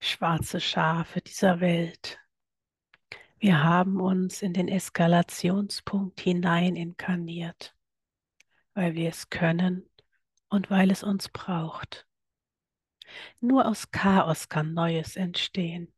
schwarze 0.00 0.60
Schafe 0.60 1.20
dieser 1.20 1.60
Welt. 1.60 2.18
Wir 3.38 3.62
haben 3.62 4.00
uns 4.00 4.42
in 4.42 4.52
den 4.52 4.68
Eskalationspunkt 4.68 6.20
hinein 6.20 6.74
inkarniert, 6.74 7.76
weil 8.74 8.94
wir 8.94 9.10
es 9.10 9.30
können 9.30 9.88
und 10.48 10.70
weil 10.70 10.90
es 10.90 11.02
uns 11.02 11.28
braucht. 11.28 12.06
Nur 13.40 13.66
aus 13.66 13.90
Chaos 13.90 14.48
kann 14.48 14.72
Neues 14.72 15.16
entstehen. 15.16 15.92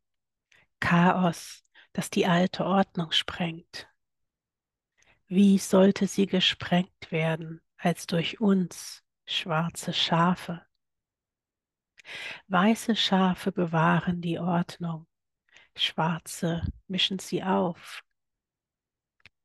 Chaos, 0.79 1.63
das 1.93 2.09
die 2.09 2.25
alte 2.25 2.65
Ordnung 2.65 3.11
sprengt. 3.11 3.87
Wie 5.27 5.57
sollte 5.57 6.07
sie 6.07 6.25
gesprengt 6.27 7.11
werden 7.11 7.61
als 7.77 8.05
durch 8.07 8.39
uns 8.41 9.03
schwarze 9.25 9.93
Schafe? 9.93 10.65
Weiße 12.47 12.95
Schafe 12.95 13.51
bewahren 13.51 14.21
die 14.21 14.39
Ordnung, 14.39 15.07
schwarze 15.75 16.61
mischen 16.87 17.19
sie 17.19 17.43
auf. 17.43 18.03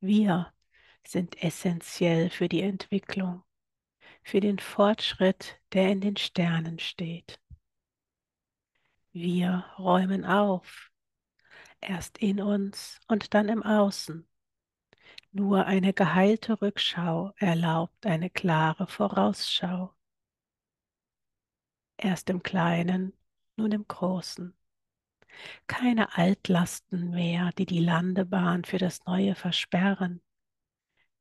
Wir 0.00 0.52
sind 1.06 1.42
essentiell 1.42 2.30
für 2.30 2.48
die 2.48 2.62
Entwicklung, 2.62 3.42
für 4.22 4.40
den 4.40 4.58
Fortschritt, 4.58 5.60
der 5.72 5.90
in 5.90 6.00
den 6.00 6.16
Sternen 6.16 6.78
steht. 6.78 7.40
Wir 9.12 9.64
räumen 9.78 10.24
auf, 10.24 10.90
erst 11.80 12.18
in 12.18 12.40
uns 12.40 13.00
und 13.08 13.34
dann 13.34 13.48
im 13.48 13.62
Außen. 13.62 14.28
Nur 15.32 15.66
eine 15.66 15.92
geheilte 15.92 16.60
Rückschau 16.60 17.32
erlaubt 17.36 18.06
eine 18.06 18.30
klare 18.30 18.86
Vorausschau. 18.86 19.94
Erst 21.98 22.30
im 22.30 22.42
Kleinen, 22.44 23.12
nun 23.56 23.72
im 23.72 23.86
Großen. 23.86 24.54
Keine 25.66 26.16
Altlasten 26.16 27.10
mehr, 27.10 27.50
die 27.58 27.66
die 27.66 27.80
Landebahn 27.80 28.64
für 28.64 28.78
das 28.78 29.04
Neue 29.04 29.34
versperren. 29.34 30.22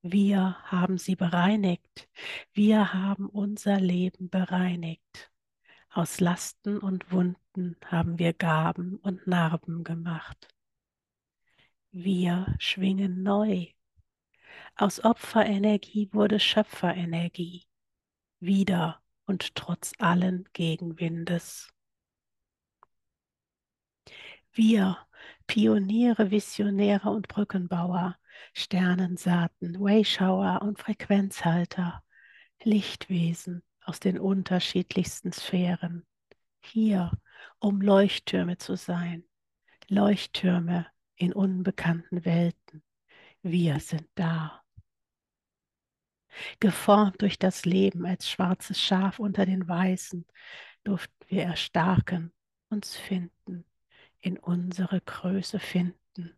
Wir 0.03 0.57
haben 0.63 0.99
sie 0.99 1.15
bereinigt. 1.15 2.07
Wir 2.53 2.93
haben 2.93 3.27
unser 3.27 3.79
Leben 3.79 4.29
bereinigt. 4.29 5.31
Aus 5.89 6.19
Lasten 6.19 6.77
und 6.77 7.11
Wunden 7.11 7.75
haben 7.85 8.19
wir 8.19 8.33
Gaben 8.33 8.97
und 8.97 9.25
Narben 9.25 9.83
gemacht. 9.83 10.47
Wir 11.91 12.55
schwingen 12.59 13.23
neu. 13.23 13.65
Aus 14.75 15.03
Opferenergie 15.03 16.09
wurde 16.13 16.39
Schöpferenergie. 16.39 17.65
Wieder 18.39 19.01
und 19.27 19.55
trotz 19.55 19.91
allen 19.99 20.45
Gegenwindes. 20.53 21.71
Wir, 24.51 24.97
Pioniere, 25.45 26.31
Visionäre 26.31 27.11
und 27.11 27.27
Brückenbauer, 27.27 28.17
Sternensaaten, 28.53 29.79
Wayshower 29.79 30.61
und 30.63 30.79
Frequenzhalter, 30.79 32.03
Lichtwesen 32.63 33.61
aus 33.83 33.99
den 33.99 34.17
unterschiedlichsten 34.17 35.31
Sphären, 35.31 36.05
hier, 36.61 37.11
um 37.59 37.81
Leuchttürme 37.81 38.57
zu 38.57 38.75
sein, 38.75 39.23
Leuchttürme 39.87 40.87
in 41.15 41.33
unbekannten 41.33 42.25
Welten. 42.25 42.83
Wir 43.41 43.79
sind 43.79 44.07
da 44.15 44.63
geformt 46.59 47.21
durch 47.21 47.39
das 47.39 47.65
Leben 47.65 48.05
als 48.05 48.29
schwarzes 48.29 48.79
Schaf 48.79 49.19
unter 49.19 49.45
den 49.45 49.67
Weißen, 49.67 50.25
durften 50.83 51.13
wir 51.27 51.43
erstarken, 51.43 52.31
uns 52.69 52.95
finden, 52.95 53.65
in 54.21 54.37
unsere 54.37 55.01
Größe 55.01 55.59
finden. 55.59 56.37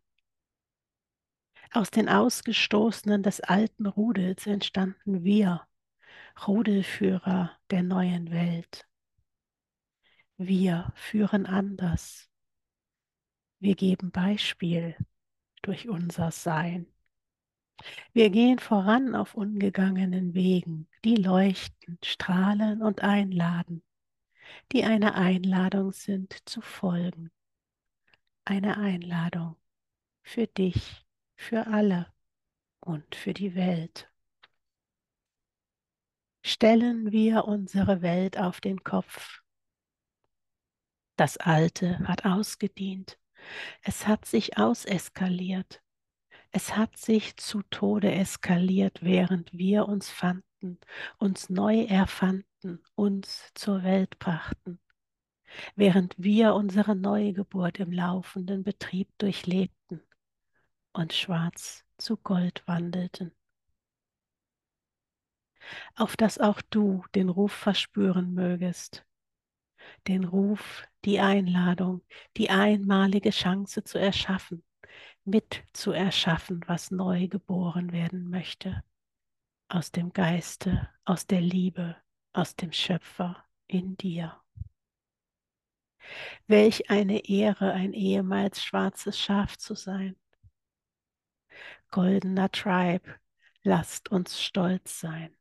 Aus 1.71 1.91
den 1.91 2.09
Ausgestoßenen 2.09 3.21
des 3.21 3.41
alten 3.41 3.85
Rudels 3.85 4.47
entstanden 4.47 5.23
wir, 5.23 5.67
Rudelführer 6.47 7.51
der 7.69 7.83
neuen 7.83 8.31
Welt. 8.31 8.87
Wir 10.37 10.91
führen 10.95 11.45
anders. 11.45 12.29
Wir 13.59 13.75
geben 13.75 14.09
Beispiel 14.11 14.95
durch 15.61 15.89
unser 15.89 16.31
Sein. 16.31 16.87
Wir 18.13 18.29
gehen 18.29 18.59
voran 18.59 19.15
auf 19.15 19.35
ungegangenen 19.35 20.33
Wegen, 20.33 20.87
die 21.05 21.15
leuchten, 21.15 21.97
strahlen 22.03 22.81
und 22.81 23.01
einladen, 23.01 23.83
die 24.71 24.83
eine 24.83 25.15
Einladung 25.15 25.91
sind 25.91 26.37
zu 26.45 26.61
folgen. 26.61 27.31
Eine 28.45 28.77
Einladung 28.77 29.55
für 30.23 30.47
dich, 30.47 31.05
für 31.35 31.67
alle 31.67 32.11
und 32.79 33.15
für 33.15 33.33
die 33.33 33.55
Welt. 33.55 34.09
Stellen 36.43 37.11
wir 37.11 37.45
unsere 37.45 38.01
Welt 38.01 38.37
auf 38.37 38.61
den 38.61 38.83
Kopf. 38.83 39.41
Das 41.15 41.37
Alte 41.37 41.99
hat 42.07 42.25
ausgedient. 42.25 43.19
Es 43.83 44.07
hat 44.07 44.25
sich 44.25 44.57
auseskaliert. 44.57 45.81
Es 46.51 46.75
hat 46.75 46.97
sich 46.97 47.37
zu 47.37 47.61
Tode 47.69 48.11
eskaliert, 48.11 49.03
während 49.03 49.53
wir 49.53 49.87
uns 49.87 50.09
fanden, 50.09 50.79
uns 51.17 51.49
neu 51.49 51.83
erfanden, 51.83 52.83
uns 52.95 53.51
zur 53.53 53.83
Welt 53.83 54.17
brachten, 54.17 54.79
während 55.75 56.15
wir 56.17 56.55
unsere 56.55 56.95
Neugeburt 56.95 57.79
im 57.79 57.91
laufenden 57.91 58.63
Betrieb 58.63 59.09
durchlebten 59.19 60.01
und 60.91 61.13
schwarz 61.13 61.85
zu 61.97 62.17
Gold 62.17 62.63
wandelten. 62.65 63.31
Auf 65.95 66.17
dass 66.17 66.39
auch 66.39 66.61
du 66.61 67.03
den 67.13 67.29
Ruf 67.29 67.51
verspüren 67.51 68.33
mögest, 68.33 69.05
den 70.07 70.23
Ruf, 70.23 70.87
die 71.05 71.19
Einladung, 71.19 72.01
die 72.37 72.49
einmalige 72.49 73.29
Chance 73.29 73.83
zu 73.83 73.99
erschaffen, 73.99 74.63
mit 75.29 75.63
zu 75.73 75.91
erschaffen, 75.91 76.61
was 76.67 76.91
neu 76.91 77.27
geboren 77.27 77.91
werden 77.91 78.29
möchte. 78.29 78.83
Aus 79.67 79.91
dem 79.91 80.13
Geiste, 80.13 80.89
aus 81.05 81.27
der 81.27 81.41
Liebe, 81.41 81.95
aus 82.33 82.55
dem 82.55 82.71
Schöpfer 82.71 83.43
in 83.67 83.95
dir. 83.97 84.39
Welch 86.47 86.89
eine 86.89 87.29
Ehre, 87.29 87.73
ein 87.73 87.93
ehemals 87.93 88.63
schwarzes 88.63 89.19
Schaf 89.19 89.57
zu 89.57 89.75
sein. 89.75 90.15
Goldener 91.91 92.51
Tribe, 92.51 93.15
lasst 93.63 94.09
uns 94.09 94.41
stolz 94.41 94.99
sein. 94.99 95.35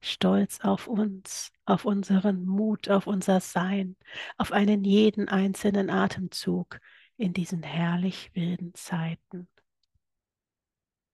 Stolz 0.00 0.60
auf 0.60 0.88
uns, 0.88 1.52
auf 1.64 1.84
unseren 1.84 2.44
Mut, 2.44 2.88
auf 2.88 3.06
unser 3.06 3.40
Sein, 3.40 3.96
auf 4.36 4.50
einen 4.50 4.84
jeden 4.84 5.28
einzelnen 5.28 5.90
Atemzug, 5.90 6.80
in 7.22 7.32
diesen 7.32 7.62
herrlich 7.62 8.34
wilden 8.34 8.74
Zeiten. 8.74 9.46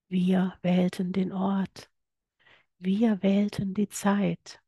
Wir 0.07 0.57
wählten 0.63 1.13
den 1.13 1.31
Ort, 1.31 1.91
wir 2.79 3.21
wählten 3.21 3.75
die 3.75 3.89
Zeit, 3.89 4.59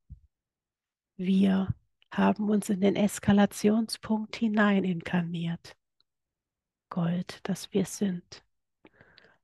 wir 1.18 1.74
haben 2.12 2.48
uns 2.52 2.70
in 2.70 2.80
den 2.80 2.96
Eskalationspunkt 2.96 4.36
hinein 4.36 4.84
inkarniert. 4.84 5.76
Gold, 6.90 7.40
das 7.42 7.74
wir 7.74 7.86
sind, 7.86 8.44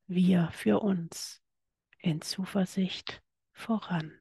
wir 0.06 0.50
für 0.52 0.82
uns 0.82 1.42
in 1.98 2.22
Zuversicht 2.22 3.24
voran. 3.54 4.14